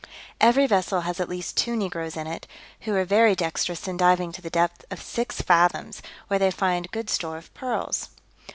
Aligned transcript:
Every 0.39 0.65
vessel 0.65 1.01
has 1.01 1.19
at 1.19 1.29
least 1.29 1.55
two 1.55 1.75
negroes 1.75 2.17
in 2.17 2.25
it, 2.25 2.47
who 2.79 2.95
are 2.95 3.05
very 3.05 3.35
dextrous 3.35 3.87
in 3.87 3.97
diving 3.97 4.31
to 4.31 4.41
the 4.41 4.49
depth 4.49 4.83
of 4.89 4.99
six 4.99 5.41
fathoms, 5.43 6.01
where 6.27 6.39
they 6.39 6.49
find 6.49 6.89
good 6.89 7.07
store 7.07 7.37
of 7.37 7.53
pearls. 7.53 8.09